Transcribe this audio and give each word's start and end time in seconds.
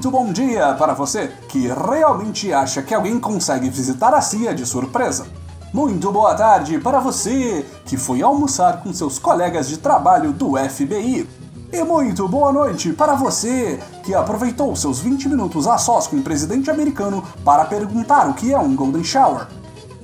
muito 0.00 0.10
bom 0.10 0.32
dia 0.32 0.74
para 0.78 0.94
você 0.94 1.30
que 1.46 1.68
realmente 1.68 2.50
acha 2.54 2.80
que 2.80 2.94
alguém 2.94 3.20
consegue 3.20 3.68
visitar 3.68 4.14
a 4.14 4.22
CIA 4.22 4.54
de 4.54 4.64
surpresa. 4.64 5.26
Muito 5.74 6.10
boa 6.10 6.34
tarde 6.34 6.78
para 6.78 6.98
você 7.00 7.66
que 7.84 7.98
foi 7.98 8.22
almoçar 8.22 8.82
com 8.82 8.94
seus 8.94 9.18
colegas 9.18 9.68
de 9.68 9.76
trabalho 9.76 10.32
do 10.32 10.56
FBI. 10.56 11.28
E 11.70 11.82
muito 11.84 12.26
boa 12.26 12.50
noite 12.50 12.94
para 12.94 13.14
você 13.14 13.78
que 14.02 14.14
aproveitou 14.14 14.74
seus 14.74 15.00
20 15.00 15.28
minutos 15.28 15.66
a 15.66 15.76
sós 15.76 16.06
com 16.06 16.16
o 16.16 16.22
presidente 16.22 16.70
americano 16.70 17.22
para 17.44 17.66
perguntar 17.66 18.26
o 18.26 18.32
que 18.32 18.54
é 18.54 18.58
um 18.58 18.74
Golden 18.74 19.04
Shower. 19.04 19.48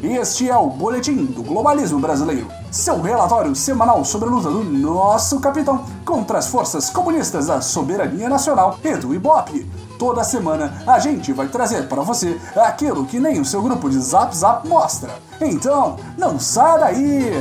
Este 0.03 0.51
é 0.51 0.57
o 0.59 0.69
Boletim 0.69 1.25
do 1.25 1.43
Globalismo 1.43 1.99
Brasileiro, 1.99 2.49
seu 2.71 3.01
relatório 3.01 3.57
semanal 3.57 4.05
sobre 4.05 4.29
a 4.29 4.33
luta 4.33 4.51
do 4.51 4.63
nosso 4.63 5.41
capitão 5.41 5.87
contra 6.05 6.37
as 6.37 6.49
forças 6.49 6.91
comunistas 6.91 7.47
da 7.47 7.63
soberania 7.63 8.29
nacional 8.29 8.79
e 8.85 8.95
do 8.95 9.15
Ibope. 9.15 9.86
Toda 9.99 10.25
semana 10.25 10.83
a 10.87 10.99
gente 10.99 11.33
vai 11.33 11.49
trazer 11.49 11.89
para 11.89 12.03
você 12.03 12.41
aquilo 12.55 13.07
que 13.07 13.19
nem 13.19 13.41
o 13.41 13.45
seu 13.45 13.63
grupo 13.63 13.89
de 13.89 13.99
Zap 13.99 14.37
Zap 14.37 14.69
mostra. 14.69 15.15
Então, 15.41 15.97
não 16.19 16.39
sai 16.39 16.79
daí! 16.79 17.33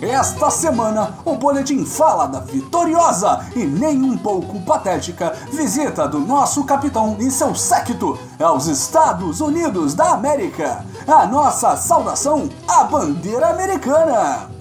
Esta 0.00 0.48
semana, 0.48 1.14
o 1.24 1.34
boletim 1.34 1.84
fala 1.84 2.26
da 2.26 2.40
vitoriosa 2.40 3.44
e 3.56 3.64
nem 3.64 4.02
um 4.02 4.16
pouco 4.16 4.60
patética 4.60 5.34
visita 5.50 6.06
do 6.06 6.20
nosso 6.20 6.62
capitão 6.64 7.16
e 7.18 7.30
seu 7.30 7.54
séquito 7.54 8.16
aos 8.38 8.66
Estados 8.66 9.40
Unidos 9.40 9.92
da 9.92 10.12
América. 10.12 10.84
A 11.06 11.26
nossa 11.26 11.76
saudação 11.76 12.48
à 12.68 12.84
bandeira 12.84 13.48
americana. 13.48 14.53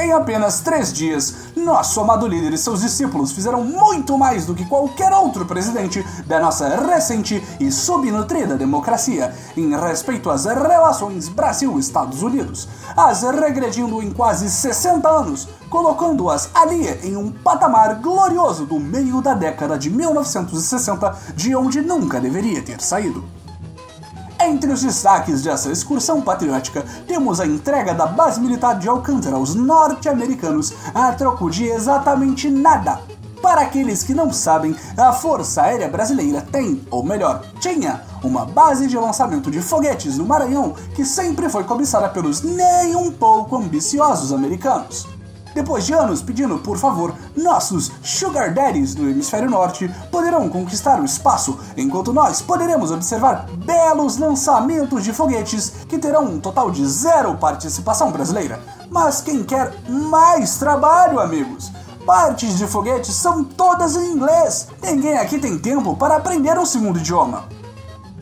Em 0.00 0.12
apenas 0.12 0.60
três 0.60 0.90
dias, 0.90 1.34
nosso 1.54 2.00
amado 2.00 2.26
líder 2.26 2.54
e 2.54 2.58
seus 2.58 2.80
discípulos 2.80 3.32
fizeram 3.32 3.62
muito 3.62 4.16
mais 4.16 4.46
do 4.46 4.54
que 4.54 4.64
qualquer 4.64 5.12
outro 5.12 5.44
presidente 5.44 6.02
da 6.26 6.40
nossa 6.40 6.66
recente 6.68 7.46
e 7.60 7.70
subnutrida 7.70 8.56
democracia 8.56 9.34
em 9.54 9.78
respeito 9.78 10.30
às 10.30 10.46
relações 10.46 11.28
Brasil-Estados 11.28 12.22
Unidos, 12.22 12.66
as 12.96 13.20
regredindo 13.24 14.02
em 14.02 14.10
quase 14.10 14.48
60 14.48 15.06
anos, 15.06 15.46
colocando-as 15.68 16.48
ali 16.54 16.88
em 17.04 17.14
um 17.14 17.30
patamar 17.30 17.96
glorioso 17.96 18.64
do 18.64 18.80
meio 18.80 19.20
da 19.20 19.34
década 19.34 19.78
de 19.78 19.90
1960, 19.90 21.14
de 21.36 21.54
onde 21.54 21.82
nunca 21.82 22.18
deveria 22.18 22.62
ter 22.62 22.80
saído. 22.80 23.22
Entre 24.42 24.72
os 24.72 24.80
destaques 24.80 25.42
dessa 25.42 25.70
excursão 25.70 26.22
patriótica, 26.22 26.82
temos 27.06 27.40
a 27.40 27.46
entrega 27.46 27.92
da 27.92 28.06
base 28.06 28.40
militar 28.40 28.78
de 28.78 28.88
Alcântara 28.88 29.36
aos 29.36 29.54
norte-americanos 29.54 30.72
a 30.94 31.12
troco 31.12 31.50
de 31.50 31.66
exatamente 31.66 32.48
nada. 32.50 33.00
Para 33.42 33.60
aqueles 33.60 34.02
que 34.02 34.14
não 34.14 34.32
sabem, 34.32 34.74
a 34.96 35.12
Força 35.12 35.62
Aérea 35.62 35.88
Brasileira 35.88 36.40
tem, 36.40 36.82
ou 36.90 37.02
melhor, 37.02 37.44
tinha, 37.60 38.02
uma 38.22 38.46
base 38.46 38.86
de 38.86 38.96
lançamento 38.96 39.50
de 39.50 39.60
foguetes 39.60 40.16
no 40.16 40.24
Maranhão 40.24 40.74
que 40.94 41.04
sempre 41.04 41.48
foi 41.50 41.64
cobiçada 41.64 42.08
pelos 42.08 42.42
nem 42.42 42.96
um 42.96 43.12
pouco 43.12 43.56
ambiciosos 43.56 44.32
americanos. 44.32 45.06
Depois 45.54 45.84
de 45.84 45.92
anos 45.92 46.22
pedindo 46.22 46.58
por 46.58 46.78
favor, 46.78 47.14
nossos 47.36 47.90
Sugar 48.02 48.54
Daddies 48.54 48.94
do 48.94 49.08
Hemisfério 49.08 49.50
Norte 49.50 49.92
poderão 50.10 50.48
conquistar 50.48 51.00
o 51.00 51.04
espaço, 51.04 51.58
enquanto 51.76 52.12
nós 52.12 52.40
poderemos 52.40 52.90
observar 52.90 53.46
belos 53.64 54.16
lançamentos 54.16 55.02
de 55.02 55.12
foguetes 55.12 55.70
que 55.88 55.98
terão 55.98 56.24
um 56.24 56.40
total 56.40 56.70
de 56.70 56.86
zero 56.86 57.36
participação 57.36 58.12
brasileira. 58.12 58.60
Mas 58.90 59.20
quem 59.20 59.42
quer 59.42 59.74
mais 59.88 60.56
trabalho, 60.56 61.20
amigos? 61.20 61.70
Partes 62.06 62.56
de 62.56 62.66
foguetes 62.66 63.14
são 63.14 63.44
todas 63.44 63.94
em 63.94 64.12
inglês. 64.12 64.68
Ninguém 64.82 65.18
aqui 65.18 65.38
tem 65.38 65.58
tempo 65.58 65.96
para 65.96 66.16
aprender 66.16 66.58
um 66.58 66.64
segundo 66.64 66.98
idioma. 66.98 67.44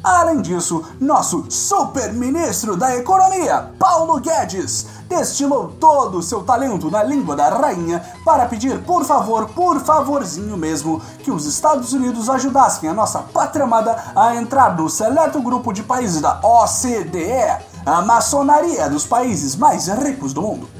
Além 0.03 0.41
disso, 0.41 0.85
nosso 1.01 1.45
super-ministro 1.49 2.77
da 2.77 2.97
Economia, 2.97 3.73
Paulo 3.79 4.21
Guedes, 4.21 4.87
destilou 5.09 5.73
todo 5.81 6.19
o 6.19 6.23
seu 6.23 6.43
talento 6.43 6.91
na 6.91 7.03
língua 7.03 7.35
da 7.35 7.49
rainha 7.49 8.05
para 8.25 8.47
pedir, 8.47 8.83
por 8.85 9.05
favor, 9.05 9.49
por 9.49 9.81
favorzinho 9.81 10.57
mesmo, 10.57 11.01
que 11.25 11.31
os 11.31 11.47
Estados 11.47 11.93
Unidos 11.93 12.29
ajudassem 12.29 12.89
a 12.89 12.95
nossa 12.95 13.21
pátria 13.21 13.65
amada 13.65 14.13
a 14.15 14.37
entrar 14.37 14.77
no 14.77 14.89
seleto 14.89 15.41
grupo 15.41 15.73
de 15.73 15.83
países 15.83 16.21
da 16.21 16.41
OCDE, 16.43 17.59
a 17.85 18.03
maçonaria 18.03 18.89
dos 18.89 19.07
países 19.07 19.57
mais 19.57 19.89
ricos 19.89 20.33
do 20.33 20.43
mundo. 20.43 20.78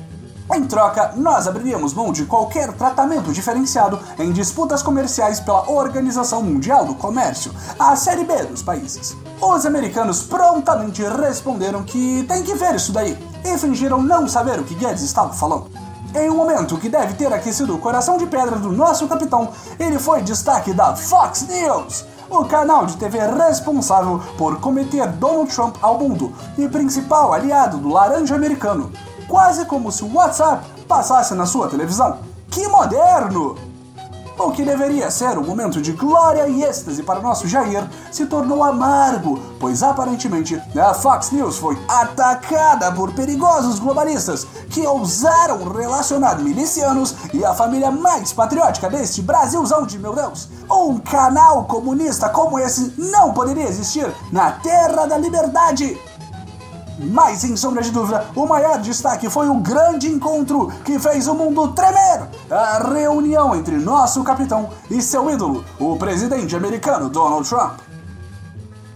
Em 0.51 0.65
troca, 0.65 1.13
nós 1.15 1.47
abriríamos 1.47 1.93
mão 1.93 2.11
de 2.11 2.25
qualquer 2.25 2.73
tratamento 2.73 3.33
diferenciado 3.33 4.01
em 4.19 4.33
disputas 4.33 4.83
comerciais 4.83 5.41
pela 5.41 5.71
Organização 5.71 6.43
Mundial 6.43 6.87
do 6.87 6.95
Comércio, 6.95 7.53
a 7.79 7.95
Série 7.95 8.25
B 8.25 8.35
dos 8.45 8.63
países. 8.63 9.15
Os 9.43 9.67
americanos 9.67 10.23
prontamente 10.23 11.03
responderam 11.03 11.85
que 11.85 12.25
tem 12.27 12.43
que 12.43 12.55
ver 12.55 12.75
isso 12.75 12.93
daí 12.93 13.17
e 13.45 13.59
fingiram 13.59 14.01
não 14.01 14.27
saber 14.27 14.59
o 14.59 14.65
que 14.65 14.75
Guedes 14.75 15.03
estava 15.03 15.35
falando. 15.35 15.71
Em 16.15 16.31
um 16.31 16.37
momento 16.37 16.79
que 16.79 16.89
deve 16.89 17.13
ter 17.13 17.31
aquecido 17.31 17.75
o 17.75 17.79
coração 17.79 18.17
de 18.17 18.27
pedra 18.27 18.57
do 18.57 18.73
nosso 18.73 19.07
capitão, 19.07 19.51
ele 19.79 19.99
foi 19.99 20.23
destaque 20.23 20.73
da 20.73 20.97
Fox 20.97 21.47
News, 21.47 22.07
o 22.31 22.47
canal 22.47 22.87
de 22.87 22.97
TV 22.97 23.19
responsável 23.19 24.19
por 24.39 24.59
cometer 24.61 25.07
Donald 25.09 25.55
Trump 25.55 25.77
ao 25.83 25.99
mundo 25.99 26.33
e 26.57 26.67
principal 26.67 27.35
aliado 27.35 27.77
do 27.77 27.89
laranja 27.89 28.35
americano, 28.35 28.91
quase 29.29 29.67
como 29.67 29.93
se 29.93 30.03
o 30.03 30.15
WhatsApp 30.15 30.65
passasse 30.89 31.35
na 31.35 31.47
sua 31.47 31.69
televisão. 31.69 32.19
Que 32.51 32.67
moderno! 32.67 33.69
O 34.39 34.53
que 34.53 34.65
deveria 34.65 35.11
ser 35.11 35.37
um 35.37 35.45
momento 35.45 35.83
de 35.83 35.91
glória 35.91 36.47
e 36.47 36.63
êxtase 36.63 37.03
para 37.03 37.19
nosso 37.19 37.49
Jair 37.49 37.85
se 38.13 38.25
tornou 38.25 38.63
amargo, 38.63 39.37
pois 39.59 39.83
aparentemente 39.83 40.63
a 40.81 40.95
Fox 40.95 41.33
News 41.33 41.59
foi 41.59 41.77
atacada 41.89 42.93
por 42.93 43.13
perigosos 43.13 43.81
globalistas 43.81 44.47
que 44.71 44.87
ousaram 44.87 45.69
relacionar 45.73 46.39
milicianos 46.39 47.17
e 47.35 47.45
a 47.45 47.53
família 47.53 47.91
mais 47.91 48.33
patriótica 48.33 48.89
deste 48.89 49.23
Brasilzão 49.23 49.85
de 49.85 49.99
meu 49.99 50.15
Deus. 50.15 50.49
Um 50.71 50.99
canal 50.99 51.65
comunista 51.65 52.29
como 52.29 52.61
esse 52.61 52.95
não 52.97 53.33
poderia 53.35 53.67
existir 53.67 54.07
na 54.31 54.53
Terra 54.53 55.07
da 55.07 55.19
Liberdade. 55.19 55.99
Mas, 56.99 57.39
sem 57.39 57.57
sombra 57.57 57.83
de 57.83 57.91
dúvida, 57.91 58.27
o 58.35 58.47
maior 58.47 58.79
destaque 58.81 59.31
foi 59.31 59.49
o 59.49 59.61
grande 59.61 60.09
encontro 60.09 60.73
que 60.85 60.99
fez 60.99 61.29
o 61.29 61.35
mundo 61.35 61.69
tremer 61.69 62.29
a 62.51 62.83
reunião 62.93 63.55
entre 63.55 63.77
nosso 63.77 64.23
capitão 64.25 64.71
e 64.91 65.01
seu 65.01 65.31
ídolo, 65.31 65.65
o 65.79 65.97
presidente 65.97 66.57
americano 66.57 67.09
Donald 67.09 67.49
Trump. 67.49 67.79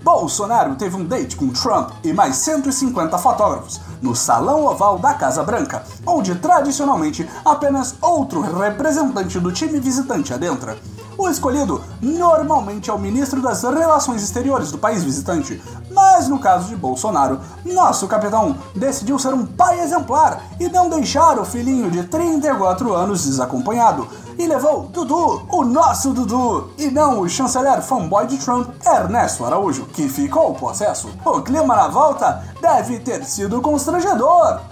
Bolsonaro 0.02 0.74
teve 0.74 0.96
um 0.96 1.04
date 1.04 1.36
com 1.36 1.48
Trump 1.50 1.90
e 2.02 2.12
mais 2.12 2.36
150 2.36 3.16
fotógrafos 3.18 3.80
no 4.00 4.16
Salão 4.16 4.66
Oval 4.66 4.98
da 4.98 5.14
Casa 5.14 5.44
Branca, 5.44 5.84
onde 6.04 6.34
tradicionalmente 6.34 7.28
apenas 7.44 7.94
outro 8.00 8.40
representante 8.40 9.38
do 9.38 9.52
time 9.52 9.78
visitante 9.78 10.34
adentra. 10.34 10.76
O 11.22 11.28
escolhido 11.28 11.80
normalmente 12.00 12.90
é 12.90 12.92
o 12.92 12.98
ministro 12.98 13.40
das 13.40 13.62
Relações 13.62 14.24
Exteriores 14.24 14.72
do 14.72 14.78
país 14.78 15.04
visitante, 15.04 15.62
mas 15.92 16.26
no 16.26 16.36
caso 16.36 16.66
de 16.66 16.74
Bolsonaro, 16.74 17.38
nosso 17.64 18.08
capitão 18.08 18.56
decidiu 18.74 19.16
ser 19.20 19.32
um 19.32 19.46
pai 19.46 19.78
exemplar 19.82 20.42
e 20.58 20.68
não 20.68 20.90
deixar 20.90 21.38
o 21.38 21.44
filhinho 21.44 21.92
de 21.92 22.02
34 22.02 22.92
anos 22.92 23.24
desacompanhado. 23.24 24.08
E 24.36 24.48
levou 24.48 24.88
Dudu, 24.88 25.46
o 25.48 25.64
nosso 25.64 26.12
Dudu, 26.12 26.72
e 26.76 26.90
não 26.90 27.20
o 27.20 27.28
chanceler 27.28 27.80
fanboy 27.82 28.26
de 28.26 28.38
Trump, 28.38 28.70
Ernesto 28.84 29.44
Araújo, 29.44 29.84
que 29.92 30.08
ficou 30.08 30.52
possesso. 30.54 31.08
O 31.24 31.40
clima 31.40 31.76
na 31.76 31.86
volta 31.86 32.42
deve 32.60 32.98
ter 32.98 33.24
sido 33.24 33.62
constrangedor. 33.62 34.71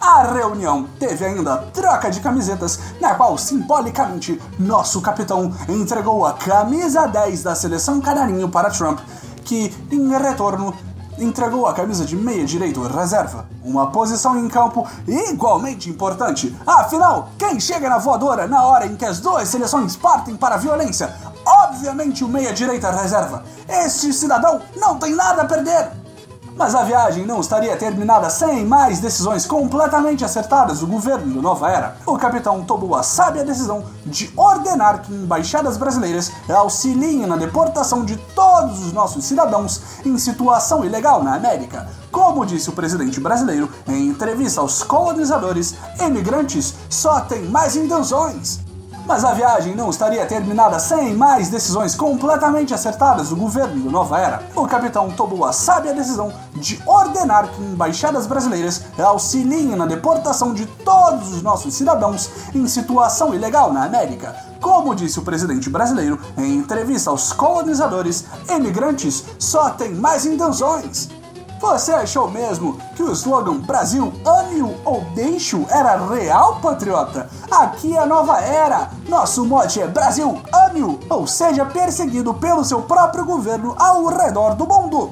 A 0.00 0.22
reunião 0.22 0.88
teve 0.98 1.24
ainda 1.24 1.56
troca 1.74 2.10
de 2.10 2.20
camisetas, 2.20 2.78
na 3.00 3.14
qual 3.14 3.36
simbolicamente 3.36 4.40
nosso 4.58 5.00
capitão 5.00 5.52
entregou 5.68 6.24
a 6.24 6.34
camisa 6.34 7.06
10 7.06 7.42
da 7.42 7.54
seleção 7.54 8.00
canarinho 8.00 8.48
para 8.48 8.70
Trump, 8.70 9.00
que 9.44 9.74
em 9.90 10.16
retorno 10.16 10.72
entregou 11.18 11.66
a 11.66 11.74
camisa 11.74 12.04
de 12.04 12.14
meia 12.14 12.44
direito 12.44 12.80
reserva, 12.82 13.46
uma 13.64 13.90
posição 13.90 14.38
em 14.38 14.48
campo 14.48 14.86
igualmente 15.06 15.90
importante. 15.90 16.56
Afinal, 16.64 17.30
quem 17.36 17.58
chega 17.58 17.88
na 17.88 17.98
voadora 17.98 18.46
na 18.46 18.64
hora 18.64 18.86
em 18.86 18.94
que 18.94 19.04
as 19.04 19.18
duas 19.18 19.48
seleções 19.48 19.96
partem 19.96 20.36
para 20.36 20.54
a 20.54 20.58
violência? 20.58 21.12
Obviamente 21.44 22.22
o 22.22 22.28
meia 22.28 22.52
direita 22.52 22.90
reserva. 22.90 23.42
Este 23.68 24.12
cidadão 24.12 24.60
não 24.76 24.96
tem 24.98 25.14
nada 25.14 25.42
a 25.42 25.44
perder. 25.44 25.90
Mas 26.58 26.74
a 26.74 26.82
viagem 26.82 27.24
não 27.24 27.40
estaria 27.40 27.76
terminada 27.76 28.28
sem 28.28 28.66
mais 28.66 28.98
decisões 28.98 29.46
completamente 29.46 30.24
acertadas 30.24 30.80
do 30.80 30.88
governo 30.88 31.36
da 31.36 31.40
nova 31.40 31.70
era. 31.70 31.96
O 32.04 32.18
capitão 32.18 32.64
tomou 32.64 32.96
a 32.96 33.04
sábia 33.04 33.44
decisão 33.44 33.84
de 34.04 34.28
ordenar 34.36 35.02
que 35.02 35.14
embaixadas 35.14 35.76
brasileiras 35.76 36.32
auxiliem 36.48 37.28
na 37.28 37.36
deportação 37.36 38.04
de 38.04 38.16
todos 38.34 38.84
os 38.84 38.92
nossos 38.92 39.24
cidadãos 39.24 39.80
em 40.04 40.18
situação 40.18 40.84
ilegal 40.84 41.22
na 41.22 41.36
América. 41.36 41.88
Como 42.10 42.44
disse 42.44 42.68
o 42.68 42.72
presidente 42.72 43.20
brasileiro 43.20 43.70
em 43.86 44.08
entrevista 44.08 44.60
aos 44.60 44.82
colonizadores, 44.82 45.76
imigrantes 46.00 46.74
só 46.90 47.20
têm 47.20 47.44
mais 47.44 47.76
intenções. 47.76 48.67
Mas 49.08 49.24
a 49.24 49.32
viagem 49.32 49.74
não 49.74 49.88
estaria 49.88 50.26
terminada 50.26 50.78
sem 50.78 51.14
mais 51.14 51.48
decisões 51.48 51.94
completamente 51.94 52.74
acertadas 52.74 53.30
do 53.30 53.36
governo 53.36 53.84
da 53.84 53.90
nova 53.90 54.20
era. 54.20 54.42
O 54.54 54.66
capitão 54.66 55.10
tomou 55.10 55.46
a 55.46 55.52
sábia 55.52 55.94
decisão 55.94 56.30
de 56.54 56.78
ordenar 56.86 57.48
que 57.48 57.62
embaixadas 57.62 58.26
brasileiras 58.26 58.82
auxiliem 58.98 59.74
na 59.74 59.86
deportação 59.86 60.52
de 60.52 60.66
todos 60.66 61.32
os 61.32 61.40
nossos 61.40 61.72
cidadãos 61.72 62.28
em 62.54 62.66
situação 62.68 63.34
ilegal 63.34 63.72
na 63.72 63.84
América. 63.86 64.36
Como 64.60 64.94
disse 64.94 65.18
o 65.18 65.22
presidente 65.22 65.70
brasileiro 65.70 66.20
em 66.36 66.56
entrevista 66.56 67.08
aos 67.08 67.32
colonizadores, 67.32 68.26
imigrantes 68.50 69.24
só 69.38 69.70
têm 69.70 69.94
mais 69.94 70.26
intenções. 70.26 71.08
Você 71.60 71.92
achou 71.92 72.30
mesmo 72.30 72.78
que 72.94 73.02
o 73.02 73.12
slogan 73.12 73.58
Brasil 73.58 74.12
ame-o 74.24 74.76
ou 74.84 75.00
deixe-o 75.14 75.66
era 75.68 75.96
real, 76.06 76.60
patriota? 76.60 77.28
Aqui 77.50 77.96
é 77.96 77.98
a 77.98 78.06
nova 78.06 78.40
era. 78.40 78.90
Nosso 79.08 79.44
mote 79.44 79.80
é 79.80 79.86
Brasil 79.86 80.40
ame-o 80.52 81.00
ou 81.10 81.26
seja 81.26 81.64
perseguido 81.64 82.32
pelo 82.34 82.64
seu 82.64 82.82
próprio 82.82 83.24
governo 83.24 83.74
ao 83.76 84.06
redor 84.06 84.54
do 84.54 84.66
mundo. 84.66 85.10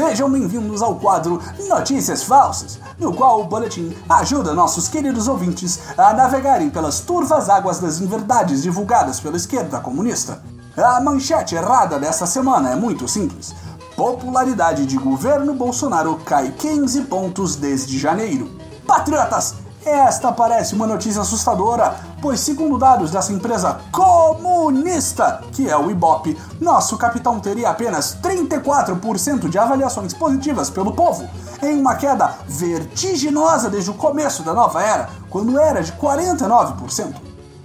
Sejam 0.00 0.30
bem-vindos 0.30 0.80
ao 0.80 0.94
quadro 0.96 1.42
Notícias 1.68 2.22
Falsas, 2.22 2.78
no 2.98 3.12
qual 3.12 3.42
o 3.42 3.44
boletim 3.44 3.94
ajuda 4.08 4.54
nossos 4.54 4.88
queridos 4.88 5.28
ouvintes 5.28 5.78
a 5.94 6.14
navegarem 6.14 6.70
pelas 6.70 7.00
turvas 7.00 7.50
águas 7.50 7.80
das 7.80 8.00
inverdades 8.00 8.62
divulgadas 8.62 9.20
pela 9.20 9.36
esquerda 9.36 9.78
comunista. 9.78 10.42
A 10.74 11.02
manchete 11.02 11.54
errada 11.54 11.98
dessa 11.98 12.24
semana 12.24 12.70
é 12.70 12.74
muito 12.74 13.06
simples. 13.06 13.54
Popularidade 13.94 14.86
de 14.86 14.96
governo 14.96 15.52
Bolsonaro 15.52 16.16
cai 16.24 16.50
15 16.50 17.02
pontos 17.02 17.56
desde 17.56 17.98
janeiro. 17.98 18.50
Patriotas, 18.86 19.56
esta 19.84 20.30
parece 20.30 20.74
uma 20.74 20.86
notícia 20.86 21.22
assustadora, 21.22 21.96
pois, 22.20 22.40
segundo 22.40 22.76
dados 22.76 23.10
dessa 23.10 23.32
empresa 23.32 23.80
comunista, 23.90 25.42
que 25.52 25.68
é 25.68 25.76
o 25.76 25.90
Ibope, 25.90 26.36
nosso 26.60 26.98
capitão 26.98 27.40
teria 27.40 27.70
apenas 27.70 28.16
34% 28.22 29.48
de 29.48 29.58
avaliações 29.58 30.12
positivas 30.12 30.68
pelo 30.68 30.92
povo, 30.92 31.28
em 31.62 31.80
uma 31.80 31.94
queda 31.94 32.34
vertiginosa 32.46 33.70
desde 33.70 33.90
o 33.90 33.94
começo 33.94 34.42
da 34.42 34.52
nova 34.52 34.82
era, 34.82 35.08
quando 35.30 35.58
era 35.58 35.82
de 35.82 35.92
49%. 35.92 37.14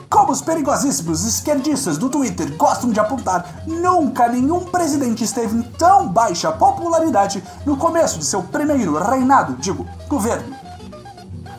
Como 0.09 0.31
os 0.31 0.41
perigosíssimos 0.41 1.25
esquerdistas 1.25 1.97
do 1.97 2.09
Twitter 2.09 2.55
gostam 2.55 2.91
de 2.91 2.99
apontar, 2.99 3.63
nunca 3.67 4.29
nenhum 4.29 4.61
presidente 4.61 5.25
esteve 5.25 5.57
em 5.57 5.61
tão 5.61 6.07
baixa 6.07 6.51
popularidade 6.51 7.43
no 7.65 7.75
começo 7.75 8.17
de 8.17 8.25
seu 8.25 8.41
primeiro 8.41 8.97
reinado, 8.97 9.55
digo, 9.59 9.85
governo. 10.07 10.64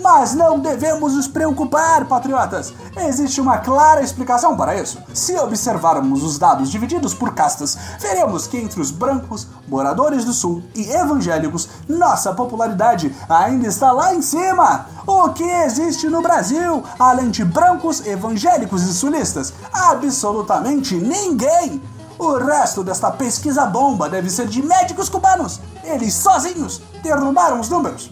Mas 0.09 0.35
não 0.37 0.61
devemos 0.61 1.15
nos 1.15 1.27
preocupar, 1.27 2.07
patriotas! 2.07 2.73
Existe 2.97 3.41
uma 3.41 3.59
clara 3.59 4.01
explicação 4.01 4.57
para 4.57 4.81
isso. 4.81 5.03
Se 5.13 5.37
observarmos 5.37 6.23
os 6.23 6.39
dados 6.39 6.71
divididos 6.71 7.13
por 7.13 7.35
castas, 7.35 7.77
veremos 7.99 8.47
que 8.47 8.57
entre 8.57 8.81
os 8.81 8.93
brancos, 8.93 9.49
moradores 9.67 10.25
do 10.25 10.33
sul 10.33 10.63
e 10.77 10.89
evangélicos, 10.93 11.69
nossa 11.89 12.33
popularidade 12.33 13.13
ainda 13.29 13.67
está 13.67 13.91
lá 13.91 14.15
em 14.15 14.23
cima. 14.23 14.87
O 15.05 15.31
que 15.31 15.43
existe 15.43 16.09
no 16.09 16.23
Brasil, 16.23 16.85
além 17.01 17.29
de 17.29 17.45
brancos, 17.45 18.07
evangélicos 18.07 18.85
e 18.85 18.95
sulistas? 18.95 19.53
Absolutamente 19.73 20.95
ninguém! 20.95 21.83
O 22.17 22.37
resto 22.39 22.85
desta 22.85 23.11
pesquisa 23.11 23.67
bomba 23.67 24.09
deve 24.09 24.31
ser 24.31 24.47
de 24.47 24.63
médicos 24.63 25.09
cubanos. 25.09 25.61
Eles 25.83 26.15
sozinhos 26.15 26.81
derrubaram 27.03 27.59
os 27.59 27.69
números. 27.69 28.09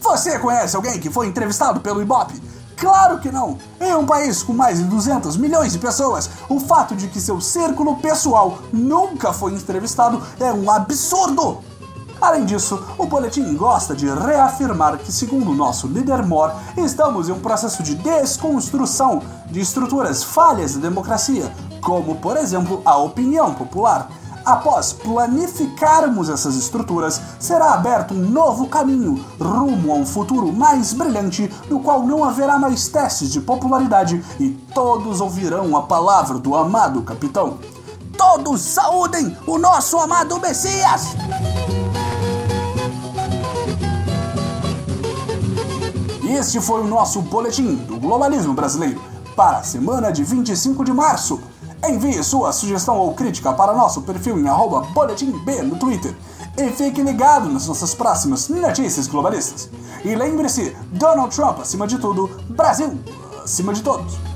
Você 0.00 0.38
conhece 0.38 0.76
alguém 0.76 0.98
que 0.98 1.10
foi 1.10 1.26
entrevistado 1.26 1.80
pelo 1.80 2.00
Ibope? 2.00 2.40
Claro 2.76 3.18
que 3.18 3.30
não! 3.30 3.58
Em 3.80 3.94
um 3.94 4.06
país 4.06 4.42
com 4.42 4.52
mais 4.52 4.78
de 4.78 4.84
200 4.84 5.36
milhões 5.36 5.72
de 5.72 5.78
pessoas, 5.78 6.30
o 6.48 6.60
fato 6.60 6.94
de 6.94 7.08
que 7.08 7.20
seu 7.20 7.40
círculo 7.40 7.96
pessoal 7.96 8.58
nunca 8.72 9.32
foi 9.32 9.52
entrevistado 9.52 10.22
é 10.38 10.52
um 10.52 10.70
absurdo! 10.70 11.58
Além 12.20 12.44
disso, 12.44 12.84
o 12.96 13.06
boletim 13.06 13.54
gosta 13.56 13.94
de 13.94 14.06
reafirmar 14.08 14.98
que, 14.98 15.12
segundo 15.12 15.52
o 15.52 15.54
nosso 15.54 15.86
líder 15.86 16.24
Mor, 16.26 16.52
estamos 16.76 17.28
em 17.28 17.32
um 17.32 17.38
processo 17.38 17.82
de 17.82 17.94
desconstrução 17.94 19.22
de 19.46 19.60
estruturas 19.60 20.24
falhas 20.24 20.74
da 20.74 20.80
democracia, 20.80 21.52
como, 21.80 22.16
por 22.16 22.36
exemplo, 22.36 22.82
a 22.84 22.96
opinião 22.96 23.54
popular. 23.54 24.10
Após 24.48 24.94
planificarmos 24.94 26.30
essas 26.30 26.56
estruturas, 26.56 27.20
será 27.38 27.74
aberto 27.74 28.14
um 28.14 28.30
novo 28.30 28.66
caminho 28.66 29.22
rumo 29.38 29.92
a 29.92 29.96
um 29.96 30.06
futuro 30.06 30.50
mais 30.50 30.94
brilhante, 30.94 31.52
no 31.68 31.80
qual 31.80 32.02
não 32.02 32.24
haverá 32.24 32.58
mais 32.58 32.88
testes 32.88 33.30
de 33.30 33.42
popularidade 33.42 34.24
e 34.40 34.48
todos 34.72 35.20
ouvirão 35.20 35.76
a 35.76 35.82
palavra 35.82 36.38
do 36.38 36.56
amado 36.56 37.02
capitão. 37.02 37.58
Todos 38.16 38.62
saúdem 38.62 39.36
o 39.46 39.58
nosso 39.58 39.98
amado 39.98 40.40
Messias! 40.40 41.08
Este 46.26 46.58
foi 46.58 46.80
o 46.80 46.86
nosso 46.86 47.20
boletim 47.20 47.74
do 47.74 47.98
globalismo 47.98 48.54
brasileiro 48.54 48.98
para 49.36 49.58
a 49.58 49.62
semana 49.62 50.10
de 50.10 50.24
25 50.24 50.84
de 50.86 50.92
março. 50.94 51.38
Envie 51.86 52.22
sua 52.22 52.52
sugestão 52.52 52.98
ou 52.98 53.14
crítica 53.14 53.52
para 53.52 53.72
nosso 53.72 54.02
perfil 54.02 54.38
em 54.38 54.48
boletimb 54.92 55.38
no 55.62 55.76
Twitter. 55.76 56.14
E 56.56 56.70
fique 56.70 57.02
ligado 57.02 57.48
nas 57.48 57.66
nossas 57.66 57.94
próximas 57.94 58.48
notícias 58.48 59.06
globalistas. 59.06 59.70
E 60.04 60.14
lembre-se, 60.14 60.76
Donald 60.92 61.34
Trump 61.34 61.60
acima 61.60 61.86
de 61.86 61.98
tudo, 61.98 62.28
Brasil 62.48 62.98
acima 63.44 63.72
de 63.72 63.82
todos. 63.82 64.27